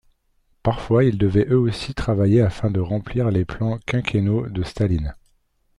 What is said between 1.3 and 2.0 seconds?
eux aussi